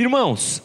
[0.00, 0.62] Irmãos,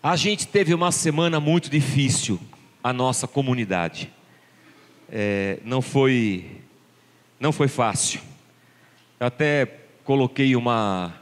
[0.00, 2.38] a gente teve uma semana muito difícil,
[2.84, 4.12] a nossa comunidade.
[5.10, 6.60] É, não foi,
[7.40, 8.20] não foi fácil.
[9.18, 9.66] Eu até
[10.04, 11.12] coloquei uma,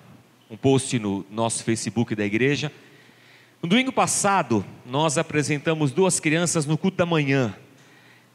[0.51, 2.71] um post no nosso Facebook da igreja.
[3.63, 7.57] No domingo passado, nós apresentamos duas crianças no culto da manhã.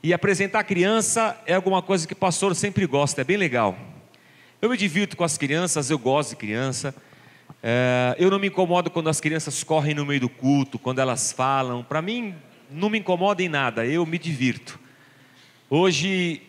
[0.02, 3.78] E apresentar criança é alguma coisa que o pastor sempre gosta, é bem legal.
[4.60, 6.96] Eu me divirto com as crianças, eu gosto de criança.
[7.64, 11.32] É, eu não me incomodo quando as crianças correm no meio do culto, quando elas
[11.32, 11.84] falam.
[11.84, 12.36] Para mim,
[12.70, 14.80] não me incomoda em nada, eu me divirto.
[15.70, 16.42] Hoje,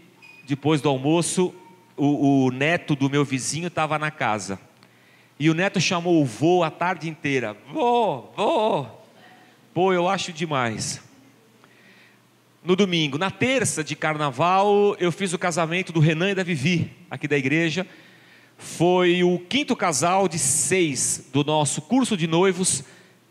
[0.46, 1.54] depois do almoço,
[1.96, 4.58] o, o neto do meu vizinho estava na casa.
[5.38, 7.56] E o neto chamou o vô a tarde inteira.
[7.72, 8.86] Vô, vô.
[9.74, 11.02] Pô, eu acho demais.
[12.64, 16.92] No domingo, na terça de carnaval, eu fiz o casamento do Renan e da Vivi,
[17.10, 17.86] aqui da igreja.
[18.62, 22.84] Foi o quinto casal de seis do nosso curso de noivos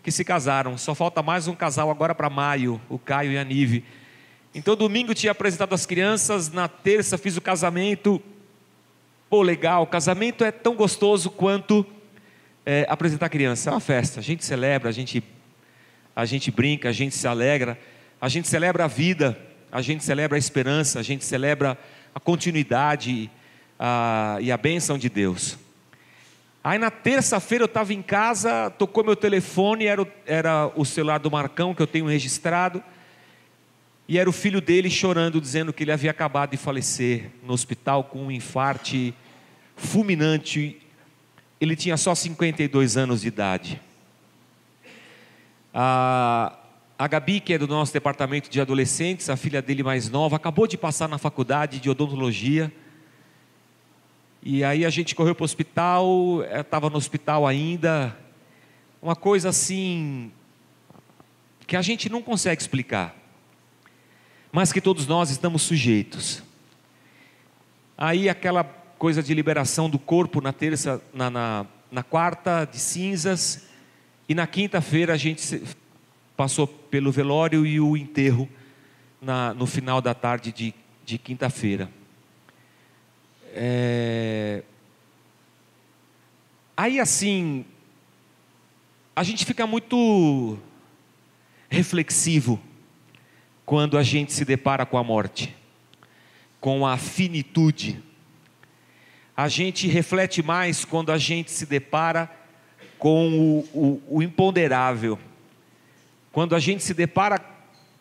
[0.04, 0.78] que se casaram.
[0.78, 3.86] Só falta mais um casal agora para maio, o Caio e a Nive.
[4.54, 8.22] Então, domingo tinha apresentado as crianças, na terça fiz o casamento.
[9.30, 11.86] Pô, legal, casamento é tão gostoso quanto
[12.66, 13.70] é, apresentar criança.
[13.70, 15.24] É uma festa, a gente celebra, a gente,
[16.14, 17.80] a gente brinca, a gente se alegra,
[18.20, 19.40] a gente celebra a vida,
[19.72, 21.78] a gente celebra a esperança, a gente celebra
[22.14, 23.32] a continuidade
[23.84, 25.58] a, e a bênção de Deus.
[26.64, 31.18] Aí na terça-feira eu estava em casa, tocou meu telefone, era o, era o celular
[31.18, 32.84] do Marcão que eu tenho registrado,
[34.08, 38.04] e era o filho dele chorando, dizendo que ele havia acabado de falecer no hospital
[38.04, 39.16] com um infarte
[39.76, 40.80] fulminante.
[41.60, 43.82] Ele tinha só 52 anos de idade.
[45.74, 46.56] A,
[47.00, 50.68] a Gabi, que é do nosso departamento de adolescentes, a filha dele mais nova, acabou
[50.68, 52.72] de passar na faculdade de odontologia
[54.44, 58.18] e aí a gente correu para o hospital, estava no hospital ainda.
[59.00, 60.32] Uma coisa assim
[61.68, 63.16] que a gente não consegue explicar,
[64.52, 66.44] mas que todos nós estamos sujeitos.
[67.96, 73.68] Aí aquela coisa de liberação do corpo na terça, na, na, na quarta de cinzas,
[74.28, 75.62] e na quinta-feira a gente
[76.36, 78.50] passou pelo velório e o enterro
[79.22, 80.74] na, no final da tarde de,
[81.06, 81.90] de quinta-feira.
[83.54, 84.64] É...
[86.76, 87.66] Aí assim,
[89.16, 90.58] a gente fica muito
[91.70, 92.60] reflexivo
[93.66, 95.56] quando a gente se depara com a morte,
[96.60, 98.02] com a finitude.
[99.36, 102.30] A gente reflete mais quando a gente se depara
[102.98, 105.20] com o, o, o imponderável,
[106.32, 107.40] quando a gente se depara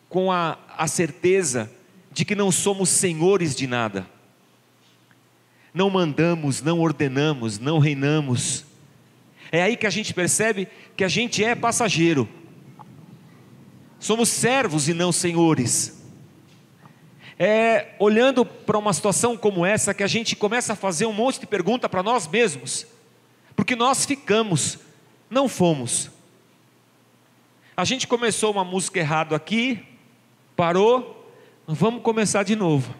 [0.07, 1.71] com a, a certeza
[2.11, 4.07] de que não somos senhores de nada
[5.73, 8.65] não mandamos, não ordenamos, não reinamos.
[9.51, 12.27] É aí que a gente percebe que a gente é passageiro.
[13.99, 16.01] Somos servos e não senhores.
[17.37, 21.39] É olhando para uma situação como essa que a gente começa a fazer um monte
[21.39, 22.85] de pergunta para nós mesmos,
[23.55, 24.79] porque nós ficamos,
[25.29, 26.11] não fomos.
[27.75, 29.83] A gente começou uma música errado aqui,
[30.55, 31.25] parou,
[31.65, 32.93] vamos começar de novo.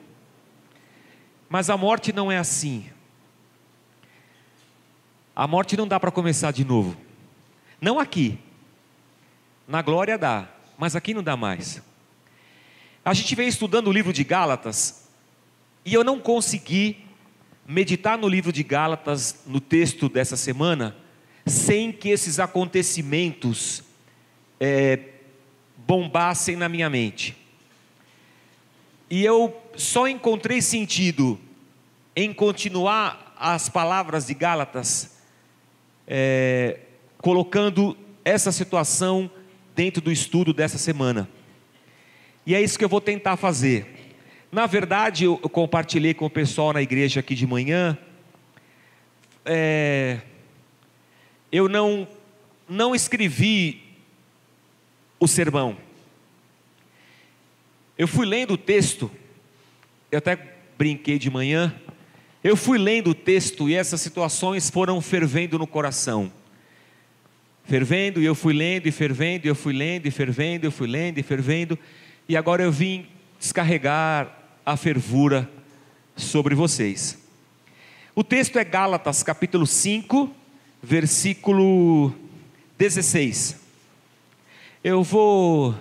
[1.51, 2.85] Mas a morte não é assim.
[5.35, 6.95] A morte não dá para começar de novo.
[7.81, 8.39] Não aqui.
[9.67, 10.47] Na glória dá,
[10.78, 11.81] mas aqui não dá mais.
[13.03, 15.09] A gente vem estudando o livro de Gálatas
[15.84, 17.03] e eu não consegui
[17.68, 20.95] meditar no livro de Gálatas, no texto dessa semana,
[21.45, 23.83] sem que esses acontecimentos
[24.57, 25.00] é,
[25.75, 27.41] bombassem na minha mente.
[29.12, 31.38] E eu só encontrei sentido
[32.16, 35.18] em continuar as palavras de Gálatas,
[36.08, 36.80] é,
[37.18, 39.30] colocando essa situação
[39.76, 41.30] dentro do estudo dessa semana.
[42.46, 44.16] E é isso que eu vou tentar fazer.
[44.50, 47.98] Na verdade, eu compartilhei com o pessoal na igreja aqui de manhã.
[49.44, 50.22] É,
[51.52, 52.07] eu não,
[52.66, 53.84] não escrevi
[55.19, 55.91] o sermão.
[58.01, 59.12] Eu fui lendo o texto,
[60.12, 60.36] eu até
[60.75, 61.80] brinquei de manhã,
[62.44, 66.33] eu fui lendo o texto e essas situações foram fervendo no coração.
[67.63, 70.88] Fervendo, e eu fui lendo e fervendo, e eu fui lendo e fervendo, eu fui
[70.88, 71.77] lendo e fervendo,
[72.27, 73.06] e agora eu vim
[73.39, 75.47] descarregar a fervura
[76.15, 77.19] sobre vocês.
[78.15, 80.36] O texto é Gálatas, capítulo 5,
[80.81, 82.15] versículo
[82.80, 83.57] 16.
[84.83, 85.75] Eu vou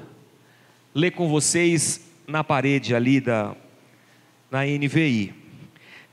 [0.94, 3.54] ler com vocês na parede ali da
[4.50, 5.34] na NVI.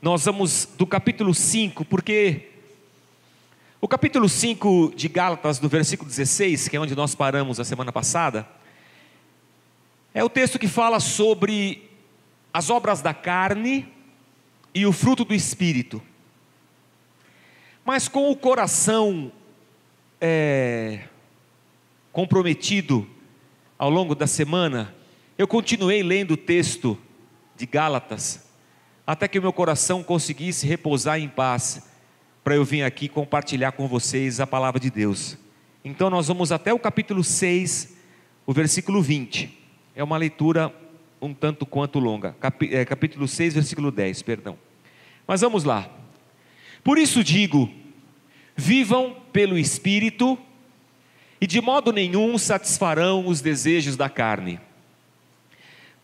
[0.02, 2.44] Nós vamos do capítulo 5, porque
[3.80, 7.92] O capítulo 5 de Gálatas, no versículo 16, que é onde nós paramos a semana
[7.92, 8.44] passada,
[10.12, 11.88] é o texto que fala sobre
[12.52, 13.86] as obras da carne
[14.74, 16.02] e o fruto do espírito.
[17.84, 19.30] Mas com o coração
[20.20, 21.04] é,
[22.10, 23.08] comprometido
[23.78, 24.92] ao longo da semana,
[25.38, 26.98] eu continuei lendo o texto
[27.56, 28.44] de Gálatas,
[29.06, 31.88] até que o meu coração conseguisse repousar em paz
[32.42, 35.38] para eu vir aqui compartilhar com vocês a palavra de Deus.
[35.84, 37.96] Então nós vamos até o capítulo 6,
[38.44, 39.56] o versículo 20.
[39.94, 40.74] É uma leitura
[41.22, 42.34] um tanto quanto longa.
[42.70, 44.58] É, capítulo 6, versículo 10, perdão.
[45.26, 45.88] Mas vamos lá.
[46.82, 47.70] Por isso digo:
[48.56, 50.36] vivam pelo Espírito,
[51.40, 54.60] e de modo nenhum satisfarão os desejos da carne.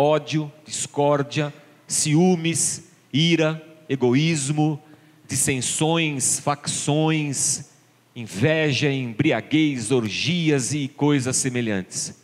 [0.00, 1.52] ódio, discórdia,
[1.84, 4.80] ciúmes, ira, egoísmo,
[5.26, 7.70] dissensões, facções,
[8.14, 12.22] inveja, embriaguez, orgias e coisas semelhantes.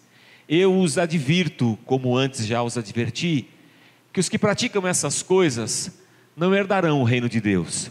[0.49, 3.49] Eu os advirto, como antes já os adverti,
[4.13, 5.99] que os que praticam essas coisas
[6.37, 7.91] não herdarão o reino de Deus.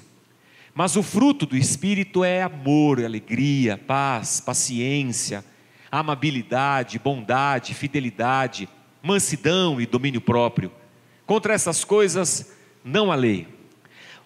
[0.74, 5.44] Mas o fruto do Espírito é amor, alegria, paz, paciência,
[5.92, 8.70] amabilidade, bondade, fidelidade,
[9.04, 10.72] mansidão e domínio próprio.
[11.26, 12.54] Contra essas coisas
[12.84, 13.48] não há lei.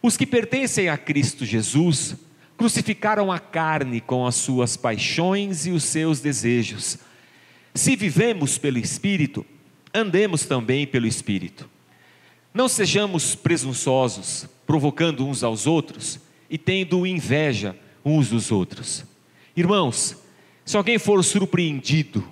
[0.02, 2.16] Os que pertencem a Cristo Jesus
[2.56, 7.00] crucificaram a carne com as suas paixões e os seus desejos.
[7.74, 9.44] Se vivemos pelo Espírito,
[9.94, 11.68] andemos também pelo Espírito.
[12.54, 16.20] Não sejamos presunçosos, provocando uns aos outros
[16.50, 19.06] e tendo inveja uns dos outros.
[19.56, 20.16] Irmãos,
[20.64, 22.28] se alguém for surpreendido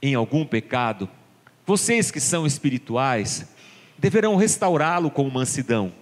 [0.00, 1.08] em algum pecado,
[1.66, 3.46] vocês que são espirituais
[3.98, 5.92] deverão restaurá-lo com mansidão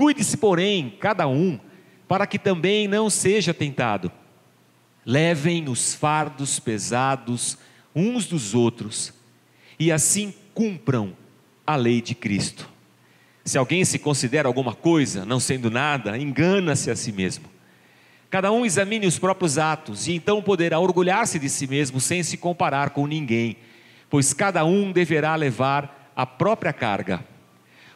[0.00, 1.58] Cuide-se, porém, cada um,
[2.08, 4.10] para que também não seja tentado.
[5.04, 7.58] Levem os fardos pesados
[7.94, 9.12] uns dos outros,
[9.78, 11.14] e assim cumpram
[11.66, 12.66] a lei de Cristo.
[13.44, 17.44] Se alguém se considera alguma coisa, não sendo nada, engana-se a si mesmo.
[18.30, 22.38] Cada um examine os próprios atos, e então poderá orgulhar-se de si mesmo sem se
[22.38, 23.58] comparar com ninguém,
[24.10, 27.24] pois cada um deverá levar a própria carga.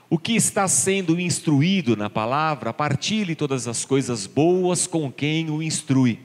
[0.09, 5.61] O que está sendo instruído na palavra, partilhe todas as coisas boas com quem o
[5.61, 6.21] instrui.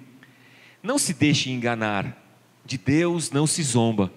[0.84, 2.16] Não se deixe enganar,
[2.64, 4.12] de Deus não se zomba,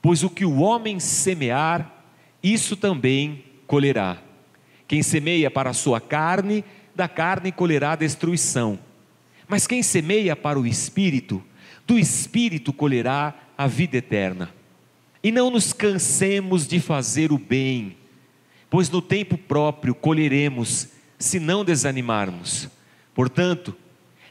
[0.00, 1.92] pois o que o homem semear,
[2.42, 4.18] isso também colherá.
[4.86, 6.64] Quem semeia para a sua carne,
[6.94, 8.78] da carne colherá destruição.
[9.48, 11.42] Mas quem semeia para o espírito,
[11.86, 14.57] do espírito colherá a vida eterna.
[15.28, 17.98] E não nos cansemos de fazer o bem,
[18.70, 22.66] pois no tempo próprio colheremos, se não desanimarmos.
[23.14, 23.76] Portanto,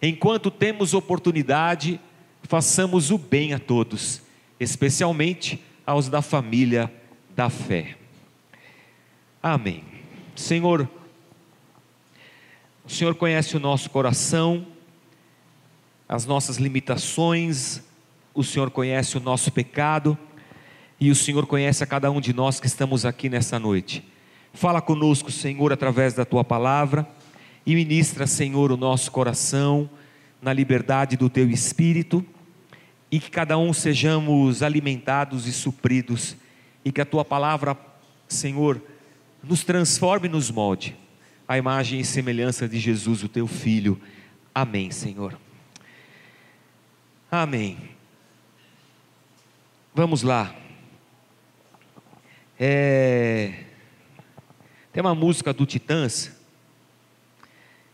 [0.01, 2.01] enquanto temos oportunidade,
[2.41, 4.23] façamos o bem a todos,
[4.59, 6.91] especialmente aos da família
[7.35, 7.95] da fé.
[9.43, 9.83] Amém.
[10.35, 10.89] Senhor,
[12.83, 14.65] o Senhor conhece o nosso coração,
[16.09, 17.83] as nossas limitações,
[18.33, 20.17] o Senhor conhece o nosso pecado
[20.99, 24.03] e o Senhor conhece a cada um de nós que estamos aqui nessa noite.
[24.53, 27.07] Fala conosco, Senhor, através da tua palavra
[27.65, 29.89] e ministra, Senhor, o nosso coração
[30.41, 32.25] na liberdade do teu espírito
[33.11, 36.35] e que cada um sejamos alimentados e supridos
[36.83, 37.77] e que a tua palavra,
[38.27, 38.81] Senhor,
[39.43, 40.95] nos transforme e nos molde
[41.47, 43.99] a imagem e semelhança de Jesus, o teu filho.
[44.53, 45.37] Amém, Senhor.
[47.31, 47.77] Amém.
[49.95, 50.53] Vamos lá.
[52.59, 53.65] É
[54.97, 56.31] tem uma música do Titãs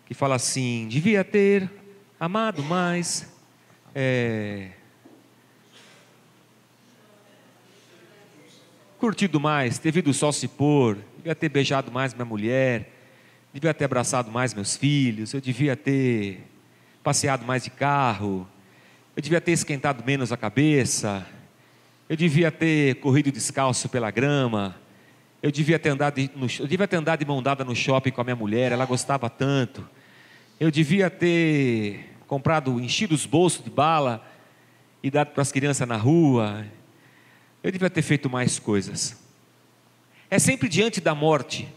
[0.06, 1.70] que fala assim: devia ter
[2.18, 3.30] amado mais.
[3.94, 4.70] É,
[8.98, 12.90] curtido mais, ter visto o sol se pôr, devia ter beijado mais minha mulher,
[13.54, 16.42] devia ter abraçado mais meus filhos, eu devia ter
[17.04, 18.48] passeado mais de carro,
[19.14, 21.28] eu devia ter esquentado menos a cabeça,
[22.10, 24.76] eu devia ter corrido descalço pela grama,
[25.42, 28.22] eu devia ter andado, no, eu devia ter andado de mão dada no shopping com
[28.22, 29.88] a minha mulher, ela gostava tanto.
[30.60, 34.26] Eu devia ter comprado, enchido os bolsos de bala
[35.02, 36.66] e dado para as crianças na rua.
[37.62, 39.22] Eu devia ter feito mais coisas.
[40.30, 41.68] É sempre diante da morte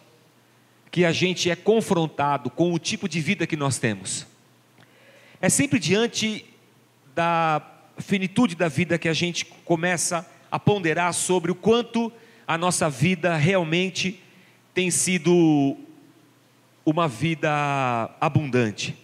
[0.91, 4.27] que a gente é confrontado com o tipo de vida que nós temos.
[5.41, 6.45] É sempre diante
[7.15, 12.13] da finitude da vida que a gente começa a ponderar sobre o quanto
[12.47, 14.21] a nossa vida realmente
[14.73, 15.77] tem sido
[16.85, 17.51] uma vida
[18.21, 18.97] abundante.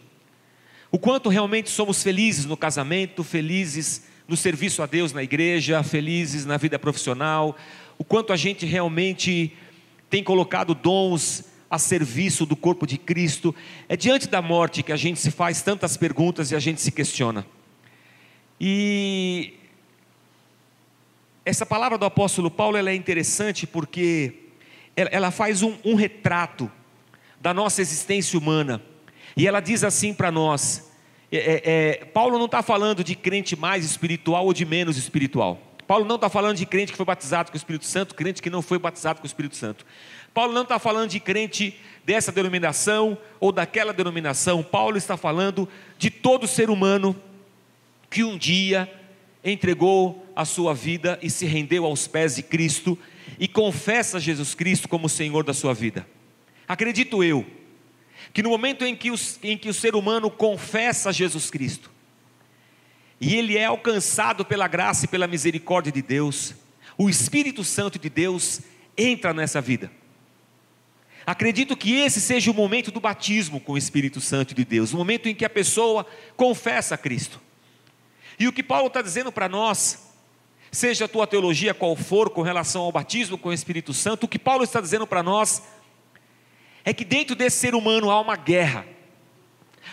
[0.91, 6.45] O quanto realmente somos felizes no casamento, felizes no serviço a Deus na igreja, felizes
[6.45, 7.57] na vida profissional,
[7.99, 9.53] o quanto a gente realmente
[10.09, 13.55] tem colocado dons a serviço do corpo de Cristo.
[13.89, 16.93] É diante da morte que a gente se faz tantas perguntas e a gente se
[16.93, 17.47] questiona.
[18.65, 19.55] E
[21.45, 24.35] essa palavra do apóstolo Paulo ela é interessante porque
[24.95, 26.71] ela faz um, um retrato
[27.41, 28.81] da nossa existência humana.
[29.37, 30.93] E ela diz assim para nós:
[31.33, 35.61] é, é, é, Paulo não está falando de crente mais espiritual ou de menos espiritual.
[35.85, 38.49] Paulo não está falando de crente que foi batizado com o Espírito Santo, crente que
[38.49, 39.85] não foi batizado com o Espírito Santo.
[40.33, 44.63] Paulo não está falando de crente dessa denominação ou daquela denominação.
[44.63, 47.21] Paulo está falando de todo ser humano
[48.13, 48.93] que um dia
[49.43, 52.97] entregou a sua vida e se rendeu aos pés de Cristo
[53.39, 56.07] e confessa Jesus Cristo como Senhor da sua vida.
[56.69, 57.45] Acredito eu
[58.35, 61.91] que no momento em que, os, em que o ser humano confessa Jesus Cristo
[63.19, 66.55] e ele é alcançado pela graça e pela misericórdia de Deus,
[66.99, 68.61] o Espírito Santo de Deus
[68.97, 69.91] entra nessa vida.
[71.25, 74.99] Acredito que esse seja o momento do batismo com o Espírito Santo de Deus, o
[74.99, 77.41] momento em que a pessoa confessa a Cristo.
[78.43, 80.13] E o que Paulo está dizendo para nós,
[80.69, 84.29] seja a tua teologia qual for com relação ao batismo com o Espírito Santo, o
[84.29, 85.63] que Paulo está dizendo para nós
[86.85, 88.85] é que dentro desse ser humano há uma guerra,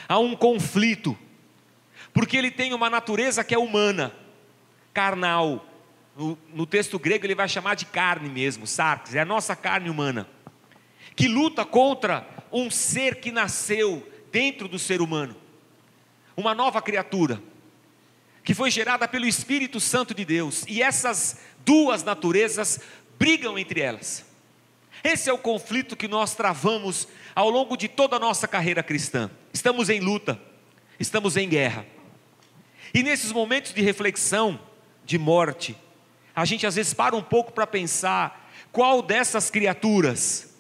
[0.07, 1.15] há um conflito,
[2.11, 4.11] porque ele tem uma natureza que é humana,
[4.91, 5.63] carnal.
[6.17, 9.91] No, no texto grego ele vai chamar de carne mesmo, sarx, é a nossa carne
[9.91, 10.27] humana
[11.15, 15.35] que luta contra um ser que nasceu dentro do ser humano,
[16.35, 17.39] uma nova criatura,
[18.49, 22.79] que foi gerada pelo Espírito Santo de Deus, e essas duas naturezas
[23.19, 24.25] brigam entre elas.
[25.03, 29.29] Esse é o conflito que nós travamos ao longo de toda a nossa carreira cristã.
[29.53, 30.41] Estamos em luta,
[30.99, 31.85] estamos em guerra.
[32.91, 34.59] E nesses momentos de reflexão,
[35.05, 35.77] de morte,
[36.35, 40.55] a gente às vezes para um pouco para pensar qual dessas criaturas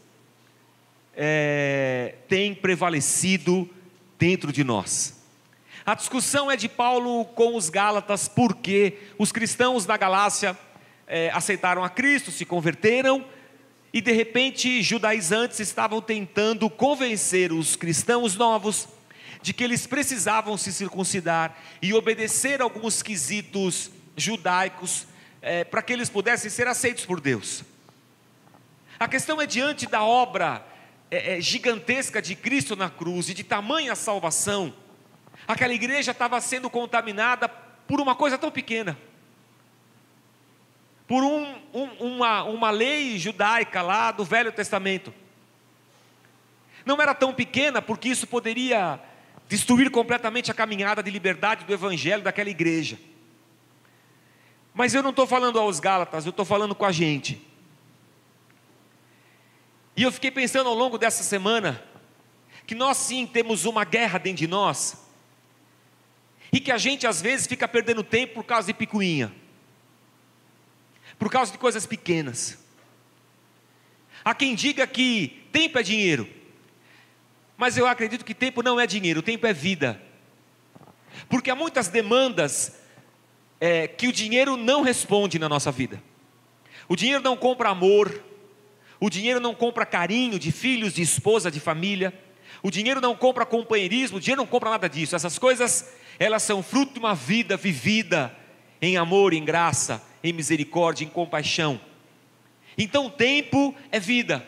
[1.15, 3.67] é, tem prevalecido
[4.19, 5.18] dentro de nós.
[5.89, 10.55] A discussão é de Paulo com os Gálatas, porque os cristãos da Galácia
[11.07, 13.25] é, aceitaram a Cristo, se converteram,
[13.91, 18.87] e de repente judaizantes estavam tentando convencer os cristãos novos
[19.41, 25.07] de que eles precisavam se circuncidar e obedecer alguns quesitos judaicos
[25.41, 27.63] é, para que eles pudessem ser aceitos por Deus.
[28.99, 30.63] A questão é diante da obra
[31.09, 34.71] é, gigantesca de Cristo na cruz e de tamanha salvação,
[35.49, 38.95] aquela igreja estava sendo contaminada por uma coisa tão pequena,
[41.07, 45.11] por um, um, uma, uma lei judaica lá do Velho Testamento.
[46.85, 48.99] Não era tão pequena porque isso poderia
[49.47, 52.99] destruir completamente a caminhada de liberdade do Evangelho daquela igreja.
[54.71, 57.41] Mas eu não estou falando aos Gálatas, eu estou falando com a gente.
[59.97, 61.83] E eu fiquei pensando ao longo dessa semana
[62.67, 65.08] que nós sim temos uma guerra dentro de nós
[66.51, 69.33] e que a gente às vezes fica perdendo tempo por causa de picuinha,
[71.17, 72.57] por causa de coisas pequenas.
[74.23, 76.27] Há quem diga que tempo é dinheiro,
[77.57, 80.01] mas eu acredito que tempo não é dinheiro, tempo é vida,
[81.27, 82.79] porque há muitas demandas
[83.59, 86.01] é, que o dinheiro não responde na nossa vida.
[86.87, 88.23] O dinheiro não compra amor,
[88.99, 92.13] o dinheiro não compra carinho de filhos, de esposa, de família.
[92.61, 95.15] O dinheiro não compra companheirismo, o dinheiro não compra nada disso.
[95.15, 98.35] Essas coisas, elas são fruto de uma vida vivida
[98.81, 101.79] em amor, em graça, em misericórdia, em compaixão.
[102.77, 104.45] Então, tempo é vida.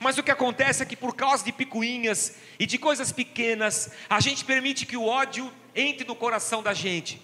[0.00, 4.20] Mas o que acontece é que por causa de picuinhas e de coisas pequenas, a
[4.20, 7.22] gente permite que o ódio entre no coração da gente.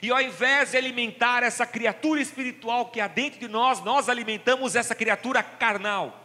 [0.00, 4.74] E ao invés de alimentar essa criatura espiritual que há dentro de nós, nós alimentamos
[4.74, 6.18] essa criatura carnal.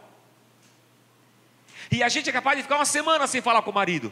[1.91, 4.11] E a gente é capaz de ficar uma semana sem falar com o marido.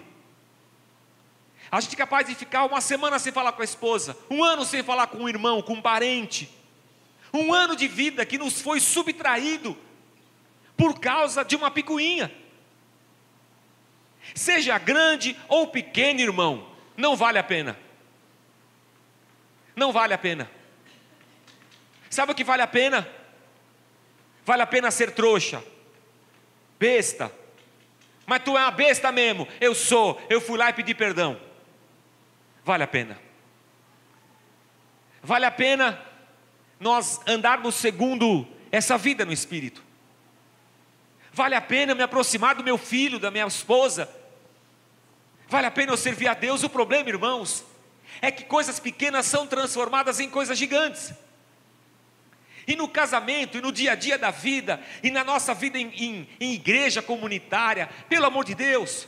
[1.72, 4.63] A gente é capaz de ficar uma semana sem falar com a esposa, um ano
[4.63, 6.50] sem falar com um irmão, com um parente.
[7.34, 9.77] Um ano de vida que nos foi subtraído
[10.77, 12.31] por causa de uma picuinha.
[14.34, 17.77] Seja grande ou pequeno, irmão, não vale a pena.
[19.75, 20.50] Não vale a pena.
[22.10, 23.07] Sabe o que vale a pena?
[24.45, 25.63] Vale a pena ser trouxa,
[26.79, 27.31] besta.
[28.25, 29.48] Mas tu é uma besta mesmo.
[29.60, 30.22] Eu sou.
[30.29, 31.39] Eu fui lá e pedi perdão.
[32.65, 33.22] Vale a pena.
[35.22, 36.03] Vale a pena
[36.79, 39.84] nós andarmos segundo essa vida no Espírito.
[41.31, 44.10] Vale a pena me aproximar do meu filho, da minha esposa.
[45.48, 46.63] Vale a pena eu servir a Deus.
[46.63, 47.63] O problema, irmãos,
[48.19, 51.13] é que coisas pequenas são transformadas em coisas gigantes.
[52.67, 55.89] E no casamento, e no dia a dia da vida, e na nossa vida em,
[55.89, 59.07] em, em igreja comunitária, pelo amor de Deus,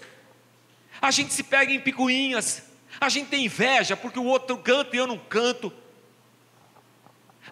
[1.02, 2.67] a gente se pega em picuinhas,
[3.00, 5.72] a gente tem inveja porque o outro canta e eu não canto.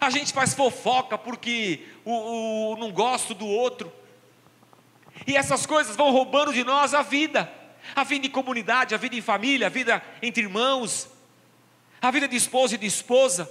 [0.00, 3.92] A gente faz fofoca porque o, o, não gosto do outro.
[5.26, 7.50] E essas coisas vão roubando de nós a vida,
[7.94, 11.08] a vida em comunidade, a vida em família, a vida entre irmãos,
[12.02, 13.50] a vida de esposo e de esposa.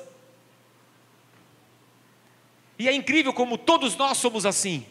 [2.78, 4.86] E é incrível como todos nós somos assim.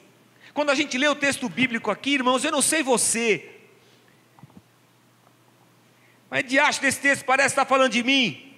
[0.52, 3.53] Quando a gente lê o texto bíblico aqui, irmãos, eu não sei você,
[6.34, 8.52] mas diacho desse texto parece estar falando de mim.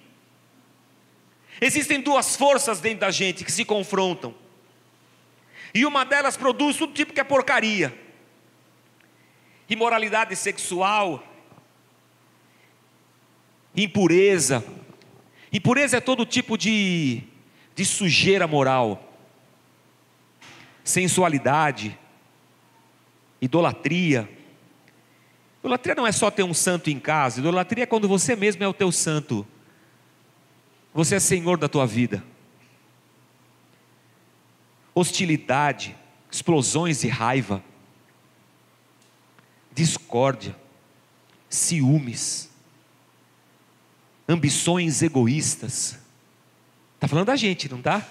[1.60, 4.34] Existem duas forças dentro da gente que se confrontam.
[5.74, 7.94] E uma delas produz tudo tipo que é porcaria.
[9.68, 11.22] Imoralidade sexual,
[13.76, 14.64] impureza.
[15.52, 17.24] Impureza é todo tipo de,
[17.74, 19.02] de sujeira moral
[20.82, 21.98] sensualidade,
[23.38, 24.35] idolatria.
[25.66, 28.68] Idolatria não é só ter um santo em casa, idolatria é quando você mesmo é
[28.68, 29.44] o teu santo.
[30.94, 32.22] Você é senhor da tua vida.
[34.94, 35.96] Hostilidade,
[36.30, 37.62] explosões de raiva,
[39.72, 40.56] discórdia,
[41.50, 42.48] ciúmes,
[44.28, 45.98] ambições egoístas.
[46.94, 48.06] Está falando da gente, não está?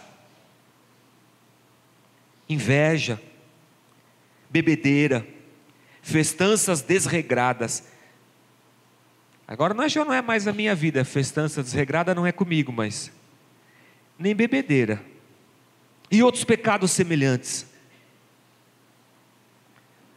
[2.48, 3.20] inveja,
[4.50, 5.26] bebedeira,
[6.06, 7.84] festanças desregradas.
[9.48, 12.72] Agora não é, já não é mais a minha vida, festança desregrada não é comigo,
[12.72, 13.12] mas
[14.18, 15.04] nem bebedeira.
[16.12, 17.66] E outros pecados semelhantes.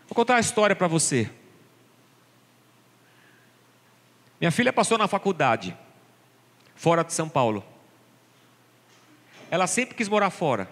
[0.07, 1.31] Vou contar uma história para você.
[4.39, 5.75] Minha filha passou na faculdade,
[6.77, 7.65] fora de São Paulo.
[9.51, 10.69] Ela sempre quis morar fora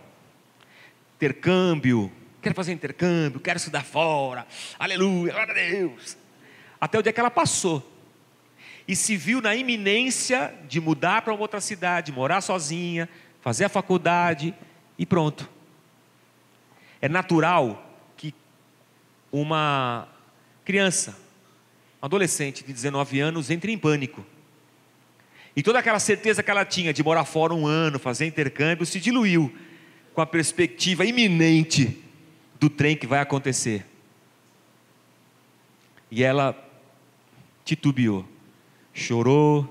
[1.17, 2.13] intercâmbio,
[2.47, 4.47] quero fazer intercâmbio, quero estudar fora,
[4.79, 6.17] aleluia, glória a Deus.
[6.81, 7.85] Até o dia que ela passou
[8.87, 13.09] e se viu na iminência de mudar para outra cidade, morar sozinha,
[13.41, 14.55] fazer a faculdade
[14.97, 15.51] e pronto.
[17.03, 17.85] É natural
[18.17, 18.33] que
[19.33, 20.07] uma
[20.65, 21.19] criança,
[22.01, 24.25] um adolescente de 19 anos, entre em pânico.
[25.57, 29.01] E toda aquela certeza que ela tinha de morar fora um ano, fazer intercâmbio, se
[29.01, 29.53] diluiu
[30.15, 32.06] com a perspectiva iminente
[32.59, 33.87] do trem que vai acontecer.
[36.11, 36.57] E ela
[37.65, 38.27] titubeou,
[38.93, 39.69] chorou,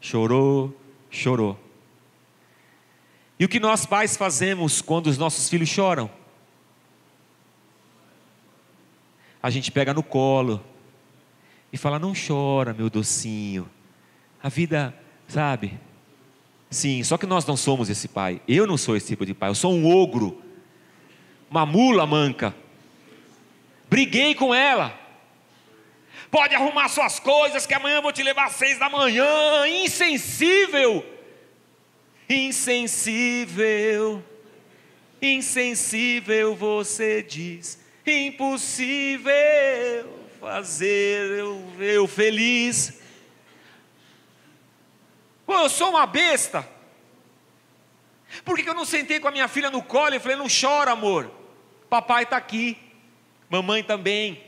[0.00, 0.76] chorou,
[1.10, 1.58] chorou.
[3.38, 6.10] E o que nós pais fazemos quando os nossos filhos choram?
[9.42, 10.64] A gente pega no colo
[11.72, 13.68] e fala: Não chora, meu docinho.
[14.42, 14.94] A vida,
[15.26, 15.78] sabe,
[16.72, 18.40] Sim, só que nós não somos esse pai.
[18.48, 19.50] Eu não sou esse tipo de pai.
[19.50, 20.40] Eu sou um ogro,
[21.52, 22.54] uma mula manca.
[23.88, 24.98] Briguei com ela.
[26.30, 29.26] Pode arrumar suas coisas, que amanhã eu vou te levar às seis da manhã.
[29.68, 31.04] Insensível.
[32.26, 34.24] Insensível.
[35.20, 37.78] Insensível, você diz.
[38.06, 39.30] Impossível
[40.40, 42.98] fazer eu, eu feliz.
[45.44, 46.66] Pô, eu sou uma besta.
[48.42, 50.92] Por que, eu não sentei com a minha filha no colo e falei, não chora,
[50.92, 51.41] amor.
[51.92, 52.78] Papai está aqui,
[53.50, 54.42] mamãe também.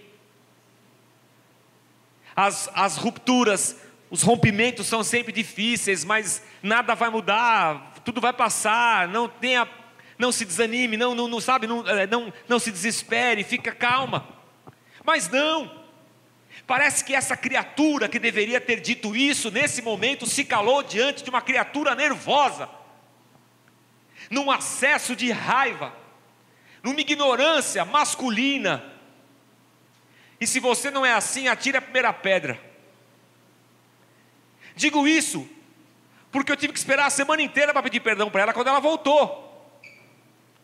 [2.35, 3.77] As, as rupturas,
[4.09, 9.69] os rompimentos são sempre difíceis, mas nada vai mudar, tudo vai passar, não tenha,
[10.19, 14.27] não se desanime, não, não, não sabe, não, é, não, não se desespere, fica calma.
[15.05, 15.85] Mas não,
[16.67, 21.29] Parece que essa criatura que deveria ter dito isso nesse momento se calou diante de
[21.29, 22.71] uma criatura nervosa,
[24.31, 26.04] num acesso de raiva,
[26.85, 28.85] numa ignorância masculina.
[30.39, 32.61] E se você não é assim, atire a primeira pedra.
[34.77, 35.49] Digo isso
[36.31, 38.81] porque eu tive que esperar a semana inteira para pedir perdão para ela quando ela
[38.81, 39.81] voltou.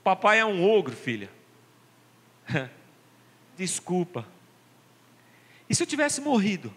[0.04, 1.30] Papai é um ogro, filha.
[3.56, 4.26] Desculpa.
[5.68, 6.74] E se eu tivesse morrido?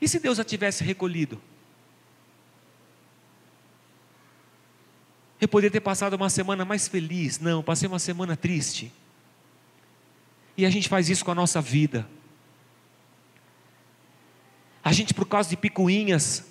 [0.00, 1.40] E se Deus a tivesse recolhido?
[5.40, 7.38] Eu poderia ter passado uma semana mais feliz.
[7.38, 8.92] Não, passei uma semana triste.
[10.56, 12.06] E a gente faz isso com a nossa vida.
[14.84, 16.44] A gente, por causa de picuinhas,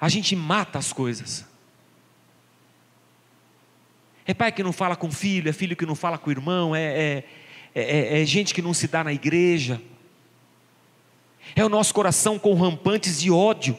[0.00, 1.44] a gente mata as coisas.
[4.26, 6.82] É pai que não fala com filho, é filho que não fala com irmão, é,
[6.82, 7.24] é,
[7.74, 9.80] é, é gente que não se dá na igreja.
[11.54, 13.78] É o nosso coração com rampantes de ódio.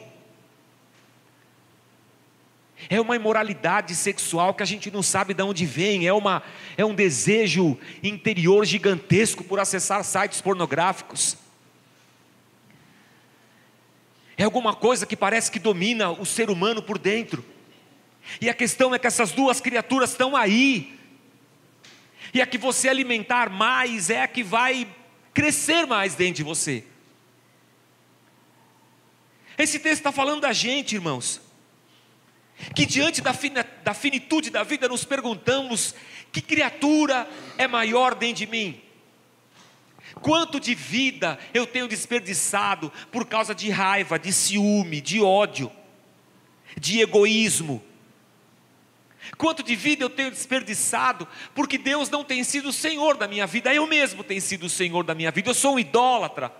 [2.88, 6.42] É uma imoralidade sexual que a gente não sabe de onde vem, é, uma,
[6.76, 11.36] é um desejo interior gigantesco por acessar sites pornográficos.
[14.36, 17.44] É alguma coisa que parece que domina o ser humano por dentro.
[18.40, 20.98] E a questão é que essas duas criaturas estão aí.
[22.32, 24.88] E a que você alimentar mais é a que vai
[25.34, 26.84] crescer mais dentro de você.
[29.58, 31.40] Esse texto está falando da gente, irmãos.
[32.74, 33.32] Que diante da,
[33.82, 35.94] da finitude da vida nos perguntamos:
[36.30, 38.80] que criatura é maior dentro de mim?
[40.20, 45.72] Quanto de vida eu tenho desperdiçado por causa de raiva, de ciúme, de ódio,
[46.78, 47.82] de egoísmo?
[49.38, 53.46] Quanto de vida eu tenho desperdiçado porque Deus não tem sido o Senhor da minha
[53.46, 56.52] vida, eu mesmo tenho sido o Senhor da minha vida, eu sou um idólatra,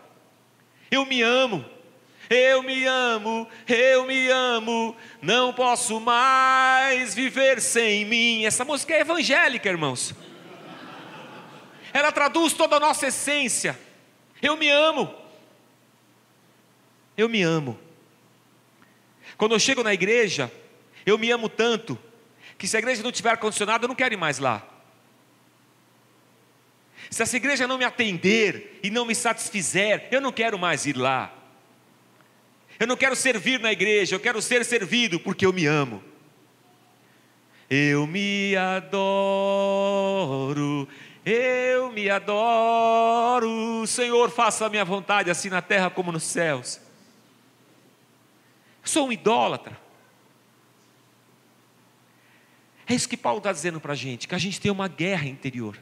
[0.90, 1.64] eu me amo,
[2.30, 8.44] eu me amo, eu me amo, não posso mais viver sem mim.
[8.44, 10.14] Essa música é evangélica, irmãos.
[11.92, 13.78] Ela traduz toda a nossa essência.
[14.40, 15.14] Eu me amo.
[17.16, 17.78] Eu me amo.
[19.36, 20.50] Quando eu chego na igreja,
[21.04, 21.98] eu me amo tanto
[22.56, 24.66] que se a igreja não tiver ar-condicionado, eu não quero ir mais lá.
[27.10, 30.96] Se essa igreja não me atender e não me satisfizer, eu não quero mais ir
[30.96, 31.41] lá.
[32.78, 36.02] Eu não quero servir na igreja, eu quero ser servido porque eu me amo.
[37.70, 39.66] Eu me adoro,
[41.24, 43.86] eu me adoro.
[43.86, 46.78] Senhor, faça a minha vontade, assim na terra como nos céus.
[48.82, 49.80] Eu sou um idólatra.
[52.86, 55.26] É isso que Paulo está dizendo para a gente, que a gente tem uma guerra
[55.26, 55.78] interior.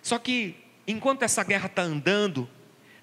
[0.00, 0.54] Só que,
[0.86, 2.48] enquanto essa guerra está andando,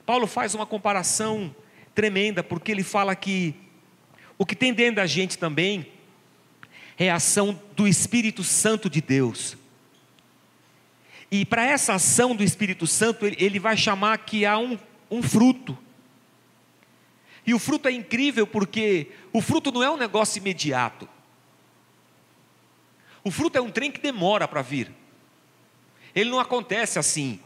[0.06, 1.56] Paulo faz uma comparação
[1.94, 3.56] tremenda, porque ele fala que
[4.38, 5.92] o que tem dentro da gente também
[6.98, 9.58] é a ação do Espírito Santo de Deus.
[11.32, 14.78] E para essa ação do Espírito Santo, ele, vai chamar que há um,
[15.10, 15.78] um fruto.
[17.46, 21.10] E o fruto é incrível porque o fruto não é um negócio imediato.
[23.24, 24.92] O fruto é um trem que demora para vir.
[26.14, 27.40] Ele não acontece assim.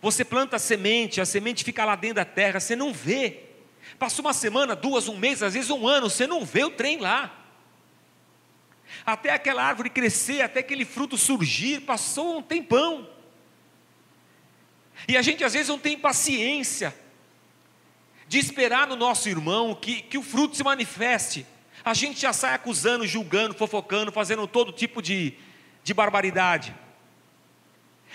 [0.00, 3.44] Você planta a semente, a semente fica lá dentro da terra, você não vê.
[3.98, 6.98] Passou uma semana, duas, um mês, às vezes um ano, você não vê o trem
[6.98, 7.36] lá.
[9.04, 13.08] Até aquela árvore crescer, até aquele fruto surgir, passou um tempão.
[15.06, 16.94] E a gente às vezes não tem paciência
[18.26, 21.46] de esperar no nosso irmão que, que o fruto se manifeste.
[21.84, 25.34] A gente já sai acusando, julgando, fofocando, fazendo todo tipo de,
[25.82, 26.74] de barbaridade.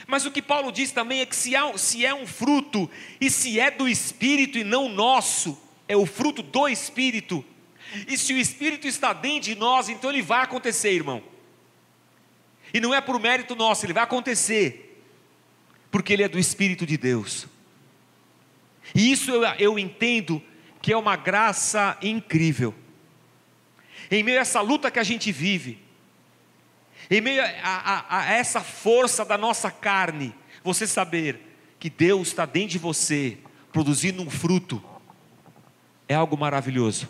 [0.07, 3.29] Mas o que Paulo diz também é que se, há, se é um fruto, e
[3.29, 7.43] se é do Espírito e não nosso, é o fruto do Espírito,
[8.07, 11.23] e se o Espírito está dentro de nós, então ele vai acontecer, irmão.
[12.73, 15.01] E não é por mérito nosso, ele vai acontecer,
[15.89, 17.47] porque ele é do Espírito de Deus.
[18.93, 20.41] E isso eu, eu entendo
[20.81, 22.75] que é uma graça incrível.
[24.11, 25.79] Em meio a essa luta que a gente vive,
[27.09, 31.39] em meio a, a, a essa força da nossa carne, você saber
[31.79, 33.37] que Deus está dentro de você,
[33.71, 34.83] produzindo um fruto,
[36.07, 37.07] é algo maravilhoso.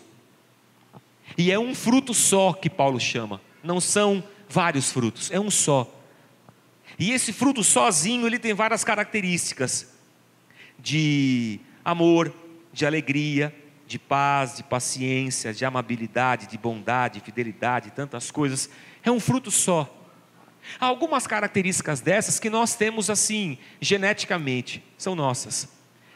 [1.36, 5.92] E é um fruto só que Paulo chama, não são vários frutos, é um só.
[6.98, 9.94] E esse fruto sozinho, ele tem várias características
[10.78, 12.32] de amor,
[12.72, 13.54] de alegria,
[13.86, 18.68] de paz, de paciência, de amabilidade, de bondade, fidelidade, tantas coisas
[19.08, 19.92] é um fruto só.
[20.80, 25.68] Há algumas características dessas que nós temos assim, geneticamente, são nossas.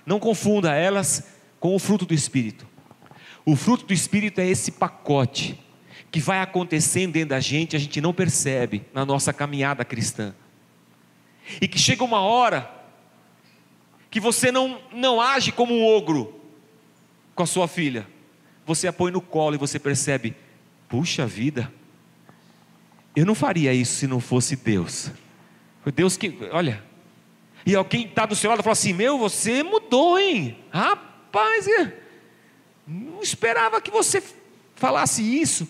[0.04, 1.28] Não confunda elas
[1.60, 2.66] com o fruto do Espírito.
[3.44, 5.58] O fruto do Espírito é esse pacote
[6.10, 10.34] que vai acontecendo dentro da gente, a gente não percebe na nossa caminhada cristã.
[11.60, 12.68] E que chega uma hora
[14.10, 16.40] que você não, não age como um ogro
[17.34, 18.06] com a sua filha.
[18.66, 20.34] Você a põe no colo e você percebe:
[20.88, 21.72] puxa vida,
[23.14, 25.10] eu não faria isso se não fosse Deus.
[25.82, 26.84] Foi Deus que, olha.
[27.66, 30.56] E alguém está do seu lado e fala assim: Meu, você mudou, hein?
[30.72, 31.66] Rapaz,
[32.86, 34.22] não esperava que você
[34.74, 35.68] falasse isso.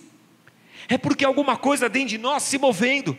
[0.88, 3.16] É porque alguma coisa dentro de nós se movendo.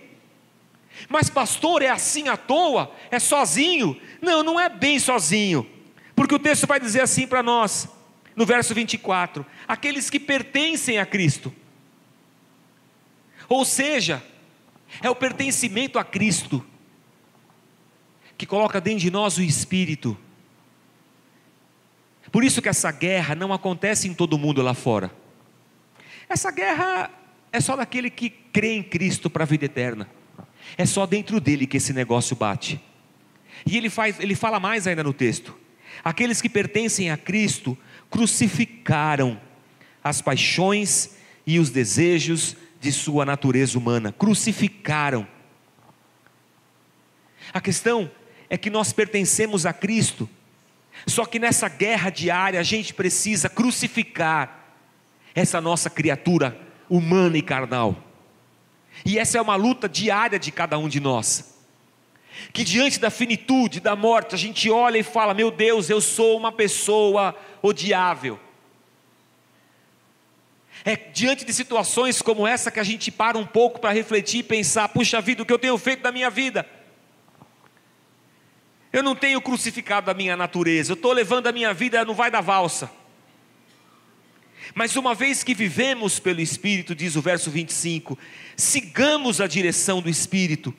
[1.10, 2.94] Mas, pastor, é assim à toa?
[3.10, 4.00] É sozinho?
[4.22, 5.68] Não, não é bem sozinho.
[6.16, 7.88] Porque o texto vai dizer assim para nós,
[8.36, 11.54] no verso 24: aqueles que pertencem a Cristo.
[13.52, 14.24] Ou seja,
[15.02, 16.66] é o pertencimento a Cristo
[18.38, 20.18] que coloca dentro de nós o Espírito.
[22.32, 25.14] Por isso que essa guerra não acontece em todo mundo lá fora.
[26.30, 27.12] Essa guerra
[27.52, 30.10] é só daquele que crê em Cristo para a vida eterna.
[30.78, 32.82] É só dentro dele que esse negócio bate.
[33.66, 35.54] E ele faz, ele fala mais ainda no texto.
[36.06, 37.78] Aqueles que pertencem a Cristo
[38.10, 39.38] crucificaram
[40.02, 44.12] as paixões e os desejos de sua natureza humana.
[44.12, 45.28] Crucificaram.
[47.54, 48.10] A questão
[48.50, 50.28] é que nós pertencemos a Cristo,
[51.06, 54.66] só que nessa guerra diária a gente precisa crucificar
[55.34, 57.96] essa nossa criatura humana e carnal.
[59.06, 61.60] E essa é uma luta diária de cada um de nós.
[62.52, 66.38] Que diante da finitude, da morte, a gente olha e fala: Meu Deus, eu sou
[66.38, 68.40] uma pessoa odiável.
[70.84, 74.44] É diante de situações como essa que a gente para um pouco para refletir e
[74.44, 76.68] pensar: puxa vida, o que eu tenho feito da minha vida?
[78.92, 82.30] Eu não tenho crucificado a minha natureza, eu estou levando a minha vida, não vai
[82.30, 82.92] dar valsa.
[84.74, 88.18] Mas uma vez que vivemos pelo Espírito, diz o verso 25,
[88.56, 90.74] sigamos a direção do Espírito.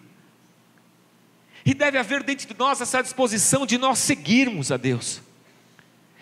[1.65, 5.23] E deve haver dentro de nós essa disposição de nós seguirmos a Deus,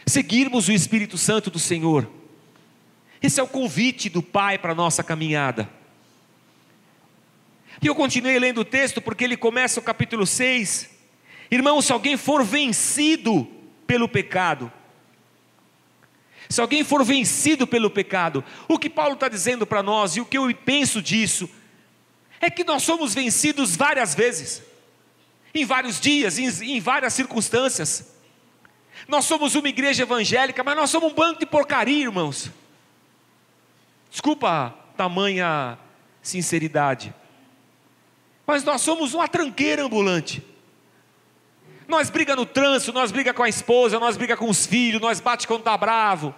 [0.07, 2.20] seguirmos o Espírito Santo do Senhor.
[3.23, 5.69] Esse é o convite do Pai para a nossa caminhada.
[7.83, 10.91] E eu continuei lendo o texto porque ele começa o capítulo 6.
[11.51, 13.47] Irmão, se alguém for vencido
[13.87, 14.73] pelo pecado,
[16.49, 20.27] se alguém for vencido pelo pecado, o que Paulo está dizendo para nós e o
[20.27, 21.49] que eu penso disso,
[22.41, 24.63] é que nós somos vencidos várias vezes,
[25.55, 28.15] em vários dias, em, em várias circunstâncias.
[29.07, 32.51] Nós somos uma igreja evangélica, mas nós somos um bando de porcaria, irmãos.
[34.11, 35.79] Desculpa tamanha
[36.20, 37.14] sinceridade,
[38.46, 40.44] mas nós somos uma tranqueira ambulante.
[41.87, 45.20] Nós briga no trânsito, nós briga com a esposa, nós briga com os filhos, nós
[45.20, 46.35] bate quando está bravo.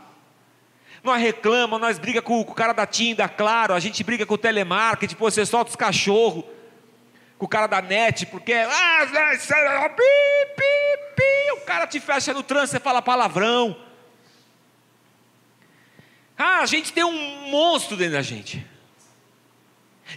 [1.03, 4.35] Nós reclama, nós briga com, o cara da TIM, da Claro, a gente briga com
[4.35, 6.45] o telemarketing, pô, você solta os cachorros.
[7.37, 10.03] Com o cara da net, porque ah, pi,
[10.57, 13.77] pi, pi, o cara te fecha no trânsito, você fala palavrão.
[16.45, 18.67] Ah, a gente tem um monstro dentro da gente.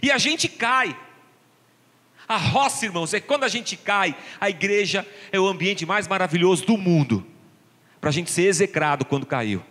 [0.02, 0.96] E a gente cai.
[2.26, 6.66] A roça, irmãos, é quando a gente cai, a igreja é o ambiente mais maravilhoso
[6.66, 7.24] do mundo,
[8.00, 9.62] para a gente ser execrado quando caiu.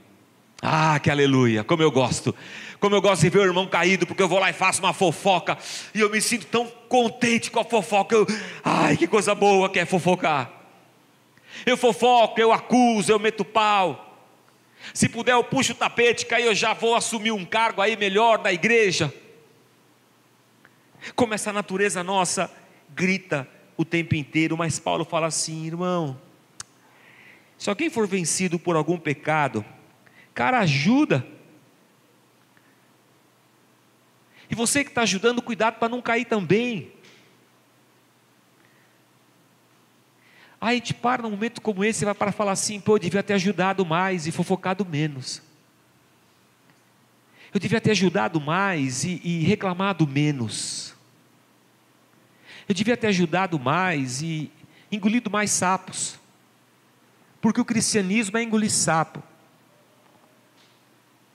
[0.62, 2.34] Ah, que aleluia, como eu gosto,
[2.80, 4.94] como eu gosto de ver o irmão caído, porque eu vou lá e faço uma
[4.94, 5.58] fofoca,
[5.94, 8.16] e eu me sinto tão contente com a fofoca.
[8.16, 8.26] Eu,
[8.64, 10.50] ai, que coisa boa que é fofocar.
[11.66, 14.05] Eu fofoco, eu acuso, eu meto pau.
[14.94, 17.98] Se puder, eu puxo o tapete, que aí eu já vou assumir um cargo aí
[17.98, 19.14] melhor na igreja
[21.14, 22.52] como essa natureza nossa
[22.90, 26.20] grita o tempo inteiro, mas Paulo fala assim, irmão,
[27.58, 29.64] se alguém for vencido por algum pecado,
[30.34, 31.26] cara, ajuda.
[34.50, 36.94] E você que está ajudando, cuidado para não cair também.
[40.66, 43.34] Aí gente para num momento como esse vai para falar assim, pô, eu devia ter
[43.34, 45.40] ajudado mais e fofocado menos.
[47.54, 50.96] Eu devia ter ajudado mais e, e reclamado menos.
[52.68, 54.52] Eu devia ter ajudado mais e
[54.92, 56.20] engolido mais sapos.
[57.40, 59.22] Porque o cristianismo é engolir sapo.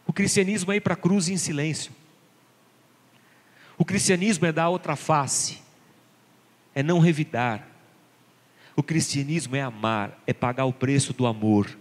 [0.09, 1.93] O cristianismo é ir para a cruz em silêncio.
[3.79, 5.63] O cristianismo é dar outra face,
[6.75, 7.70] é não revidar.
[8.77, 11.79] O cristianismo é amar, é pagar o preço do amor.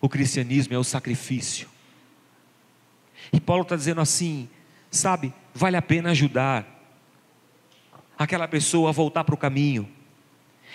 [0.00, 1.68] O cristianismo é o sacrifício.
[3.32, 4.48] E Paulo está dizendo assim:
[4.90, 6.78] sabe, vale a pena ajudar
[8.18, 9.88] aquela pessoa a voltar para o caminho.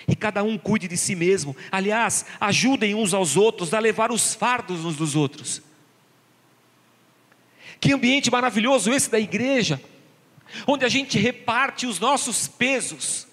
[0.08, 1.56] E cada um cuide de si mesmo.
[1.70, 5.62] Aliás, ajudem uns aos outros a levar os fardos uns dos outros.
[7.80, 9.80] Que ambiente maravilhoso esse da igreja,
[10.66, 13.26] onde a gente reparte os nossos pesos,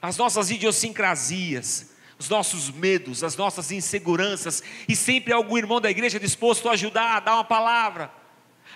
[0.00, 6.18] as nossas idiosincrasias, os nossos medos, as nossas inseguranças, e sempre algum irmão da igreja
[6.18, 8.10] disposto a ajudar, a dar uma palavra,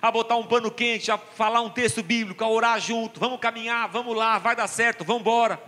[0.01, 3.89] a botar um pano quente, a falar um texto bíblico, a orar junto, vamos caminhar,
[3.89, 5.63] vamos lá, vai dar certo, vamos embora.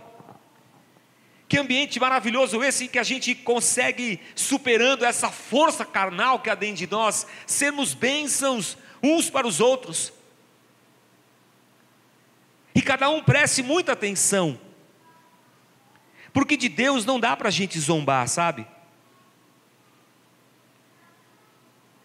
[1.47, 6.55] Que ambiente maravilhoso esse em que a gente consegue, superando essa força carnal que há
[6.55, 10.11] dentro de nós, sermos bênçãos uns para os outros.
[12.73, 14.59] E cada um preste muita atenção,
[16.35, 18.67] porque de Deus não dá para a gente zombar, sabe?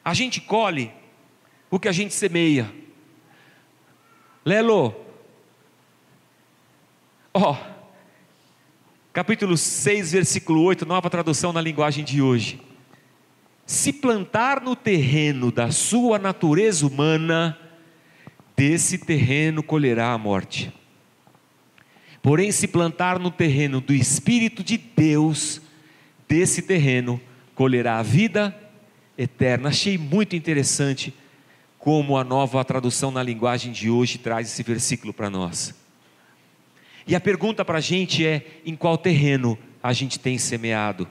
[0.05, 0.93] A gente colhe
[1.69, 2.73] o que a gente semeia.
[4.45, 4.95] Lelo,
[7.35, 7.57] ó, oh,
[9.12, 12.62] capítulo 6, versículo 8, nova tradução na linguagem de hoje.
[13.66, 17.59] Se plantar no terreno da sua natureza humana,
[18.57, 20.73] desse terreno colherá a morte.
[22.23, 25.61] Porém, se plantar no terreno do Espírito de Deus,
[26.29, 27.21] desse terreno
[27.55, 28.55] colherá a vida
[29.17, 29.71] eterna.
[29.71, 31.15] Achei muito interessante
[31.79, 35.75] como a nova tradução na linguagem de hoje traz esse versículo para nós.
[37.07, 41.09] E a pergunta para a gente é: em qual terreno a gente tem semeado?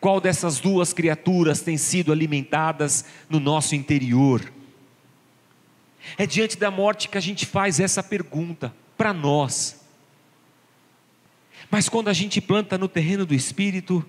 [0.00, 4.52] Qual dessas duas criaturas tem sido alimentadas no nosso interior?
[6.18, 9.84] É diante da morte que a gente faz essa pergunta para nós.
[11.70, 14.04] Mas quando a gente planta no terreno do espírito,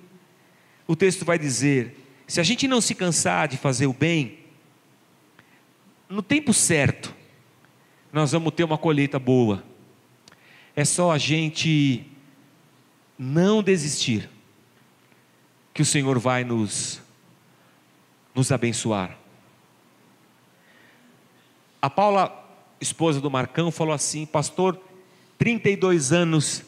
[0.87, 4.39] o texto vai dizer: se a gente não se cansar de fazer o bem,
[6.09, 7.13] no tempo certo,
[8.11, 9.63] nós vamos ter uma colheita boa.
[10.75, 12.05] É só a gente
[13.17, 14.29] não desistir,
[15.73, 17.01] que o Senhor vai nos,
[18.33, 19.17] nos abençoar.
[21.81, 22.44] A Paula,
[22.79, 24.79] esposa do Marcão, falou assim: Pastor,
[25.37, 26.63] 32 anos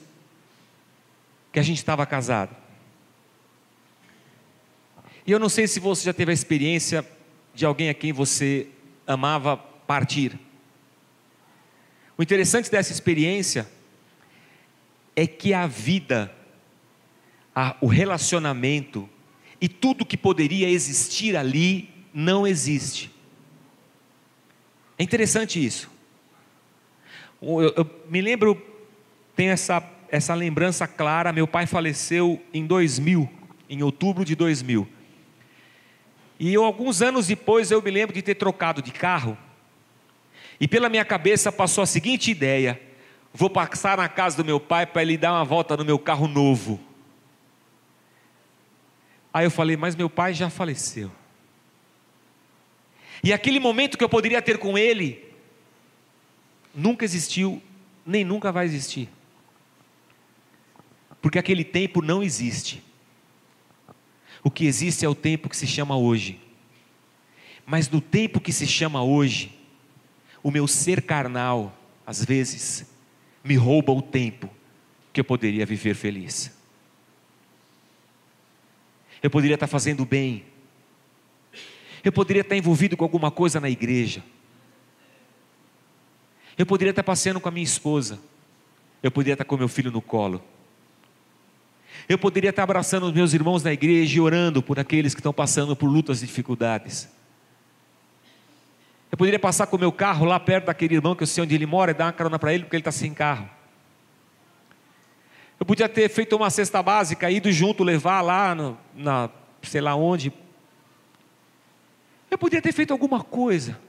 [1.51, 2.55] que a gente estava casado.
[5.25, 7.05] E eu não sei se você já teve a experiência
[7.53, 8.67] de alguém a quem você
[9.05, 10.39] amava partir.
[12.17, 13.69] O interessante dessa experiência
[15.15, 16.33] é que a vida,
[17.53, 19.09] a, o relacionamento
[19.59, 23.11] e tudo que poderia existir ali não existe.
[24.97, 25.96] É interessante isso.
[27.41, 28.61] Eu, eu me lembro,
[29.35, 31.31] tenho essa, essa lembrança clara.
[31.31, 33.29] Meu pai faleceu em 2000,
[33.69, 34.87] em outubro de 2000.
[36.39, 39.37] E eu, alguns anos depois eu me lembro de ter trocado de carro.
[40.59, 42.79] E pela minha cabeça passou a seguinte ideia:
[43.33, 46.27] vou passar na casa do meu pai para ele dar uma volta no meu carro
[46.27, 46.79] novo.
[49.33, 51.11] Aí eu falei, mas meu pai já faleceu.
[53.23, 55.26] E aquele momento que eu poderia ter com ele,
[56.77, 57.59] nunca existiu,
[58.05, 59.09] nem nunca vai existir.
[61.19, 62.83] Porque aquele tempo não existe.
[64.43, 66.39] O que existe é o tempo que se chama hoje.
[67.65, 69.57] Mas no tempo que se chama hoje,
[70.43, 72.85] o meu ser carnal, às vezes,
[73.43, 74.47] me rouba o tempo
[75.11, 76.55] que eu poderia viver feliz.
[79.21, 80.45] Eu poderia estar fazendo bem.
[82.03, 84.23] Eu poderia estar envolvido com alguma coisa na igreja.
[86.57, 88.19] Eu poderia estar passeando com a minha esposa.
[89.03, 90.43] Eu poderia estar com meu filho no colo.
[92.09, 95.33] Eu poderia estar abraçando os meus irmãos na igreja e orando por aqueles que estão
[95.33, 97.09] passando por lutas e dificuldades.
[99.11, 101.55] Eu poderia passar com o meu carro lá perto daquele irmão que eu sei onde
[101.55, 103.49] ele mora e dar uma carona para ele porque ele está sem carro.
[105.59, 109.29] Eu podia ter feito uma cesta básica, ido junto levar lá no, na
[109.61, 110.31] sei lá onde.
[112.29, 113.79] Eu podia ter feito alguma coisa.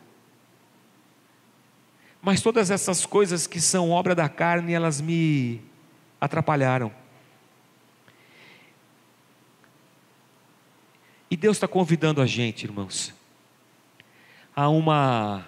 [2.20, 5.60] Mas todas essas coisas que são obra da carne, elas me
[6.20, 6.92] atrapalharam.
[11.30, 13.14] E Deus está convidando a gente, irmãos,
[14.56, 15.46] a uma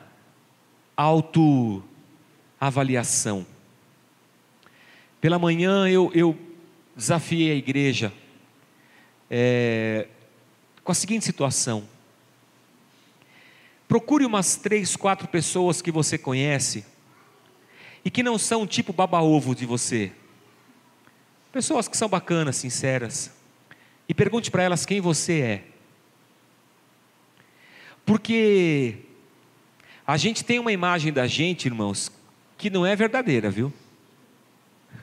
[0.97, 3.45] autoavaliação.
[5.21, 6.39] Pela manhã eu, eu
[6.95, 8.13] desafiei a igreja
[9.31, 10.07] é,
[10.85, 11.89] com a seguinte situação:
[13.91, 16.87] procure umas três, quatro pessoas que você conhece
[18.05, 20.13] e que não são tipo baba-ovo de você,
[21.53, 23.33] pessoas que são bacanas, sinceras,
[24.09, 25.65] e pergunte para elas quem você é.
[28.07, 28.99] Porque
[30.07, 32.13] a gente tem uma imagem da gente, irmãos,
[32.57, 33.73] que não é verdadeira, viu?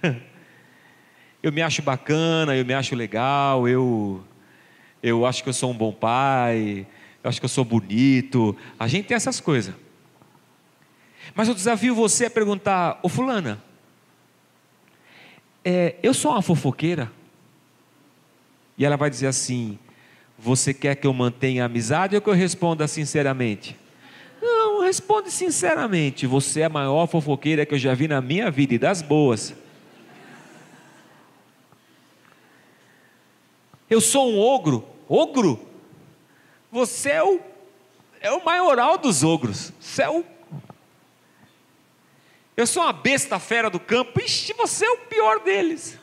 [1.44, 4.24] eu me acho bacana, eu me acho legal, eu
[5.04, 6.88] eu acho que eu sou um bom pai,
[7.28, 8.56] eu acho que eu sou bonito.
[8.80, 9.76] A gente tem essas coisas.
[11.36, 13.62] Mas eu desafio você a perguntar, ô fulana,
[15.64, 17.12] é, eu sou uma fofoqueira?
[18.78, 19.78] E ela vai dizer assim:
[20.40, 23.76] Você quer que eu mantenha a amizade ou que eu responda sinceramente?
[24.88, 26.26] responde sinceramente.
[26.26, 29.54] Você é a maior fofoqueira que eu já vi na minha vida e das boas.
[33.90, 34.88] Eu sou um ogro.
[35.08, 35.67] Ogro?
[36.72, 37.40] Você é o,
[38.20, 39.72] é o maioral dos ogros.
[39.80, 40.26] Você é o.
[42.56, 44.20] Eu sou uma besta fera do campo.
[44.20, 45.98] Ixi, você é o pior deles.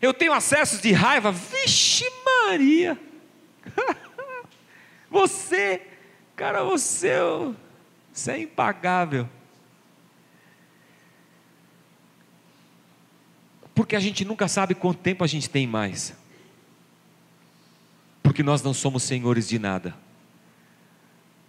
[0.00, 1.30] Eu tenho acessos de raiva.
[1.30, 2.98] Vixe, Maria.
[5.08, 5.80] você,
[6.34, 7.54] cara, você, é
[8.12, 9.28] você é impagável.
[13.74, 16.14] Porque a gente nunca sabe quanto tempo a gente tem mais.
[18.22, 19.94] Porque nós não somos senhores de nada,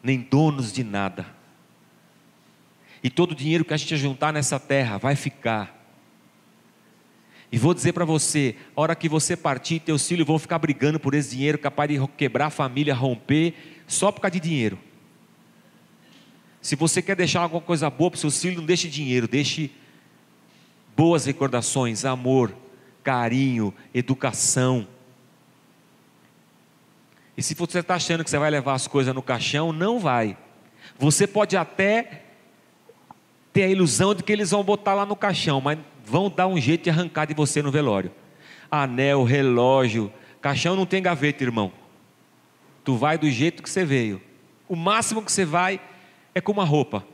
[0.01, 1.25] nem donos de nada.
[3.03, 5.81] E todo o dinheiro que a gente juntar nessa terra vai ficar.
[7.51, 10.99] E vou dizer para você, a hora que você partir, teus filhos vão ficar brigando
[10.99, 13.53] por esse dinheiro, capaz de quebrar a família, romper,
[13.87, 14.79] só por causa de dinheiro.
[16.59, 19.69] Se você quer deixar alguma coisa boa para seus filhos, não deixe dinheiro, deixe
[20.95, 22.55] boas recordações, amor,
[23.03, 24.87] carinho, educação.
[27.35, 30.37] E se você está achando que você vai levar as coisas no caixão, não vai.
[30.97, 32.23] Você pode até
[33.51, 36.59] ter a ilusão de que eles vão botar lá no caixão, mas vão dar um
[36.59, 38.11] jeito de arrancar de você no velório.
[38.69, 40.11] Anel, relógio,
[40.41, 41.71] caixão não tem gaveta, irmão.
[42.83, 44.21] Tu vai do jeito que você veio.
[44.67, 45.79] O máximo que você vai
[46.33, 47.05] é com uma roupa.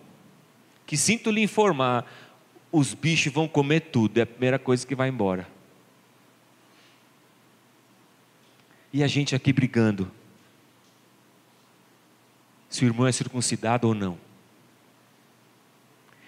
[0.86, 2.06] Que sinto lhe informar,
[2.72, 5.48] os bichos vão comer tudo, é a primeira coisa que vai embora.
[8.92, 10.12] E a gente aqui brigando.
[12.70, 14.18] Se o irmão é circuncidado ou não.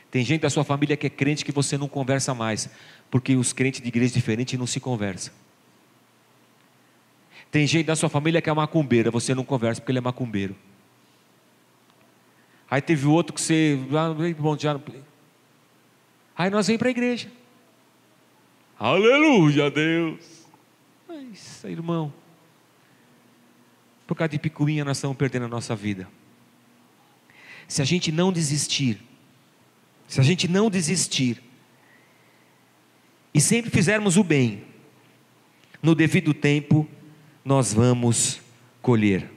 [0.09, 2.69] Tem gente da sua família que é crente que você não conversa mais,
[3.09, 5.33] porque os crentes de igreja diferente não se conversam.
[7.49, 10.55] Tem gente da sua família que é macumbeira, você não conversa porque ele é macumbeiro.
[12.69, 13.77] Aí teve outro que você.
[13.91, 14.15] Ah,
[16.37, 17.29] Aí nós vem para a igreja.
[18.79, 20.47] Aleluia, Deus.
[21.07, 22.13] Mas, irmão,
[24.11, 26.05] por causa de picuinha nós estamos perdendo a nossa vida.
[27.65, 28.99] Se a gente não desistir,
[30.05, 31.41] se a gente não desistir,
[33.33, 34.65] e sempre fizermos o bem,
[35.81, 36.85] no devido tempo,
[37.45, 38.41] nós vamos
[38.81, 39.31] colher.